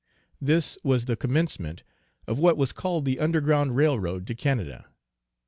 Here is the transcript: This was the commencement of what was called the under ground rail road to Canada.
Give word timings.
This 0.41 0.79
was 0.83 1.05
the 1.05 1.15
commencement 1.15 1.83
of 2.25 2.39
what 2.39 2.57
was 2.57 2.71
called 2.71 3.05
the 3.05 3.19
under 3.19 3.39
ground 3.39 3.75
rail 3.75 3.99
road 3.99 4.25
to 4.25 4.33
Canada. 4.33 4.87